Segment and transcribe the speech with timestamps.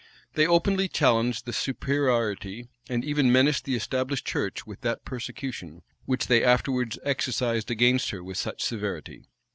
[0.33, 6.25] They openly challenged the superiority, and even menaced the established church with that persecution which
[6.25, 9.27] they afterwards exercised against her with such severity.